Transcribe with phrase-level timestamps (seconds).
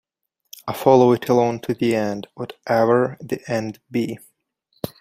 [0.67, 4.17] I follow it alone to the end, whatever the end be.